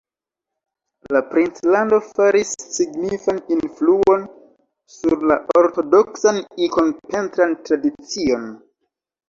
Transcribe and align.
La 1.15 1.19
princlando 1.33 1.99
faris 2.05 2.53
signifan 2.77 3.43
influon 3.57 4.25
sur 4.97 5.27
la 5.33 5.39
ortodoksan 5.63 6.43
ikon-pentran 6.71 7.57
tradicion. 7.71 8.53